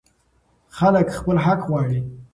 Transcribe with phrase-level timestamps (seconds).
[0.77, 1.99] خلک خپل حق غواړي.